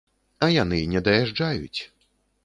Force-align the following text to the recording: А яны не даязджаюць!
А 0.45 0.47
яны 0.53 0.79
не 0.93 1.01
даязджаюць! 1.07 1.79